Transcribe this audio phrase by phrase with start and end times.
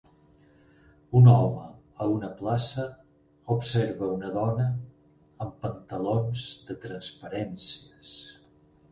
[1.17, 1.65] Un home
[2.05, 2.85] a una plaça
[3.55, 4.65] observa una dona
[5.45, 8.15] amb pantalons de transparències.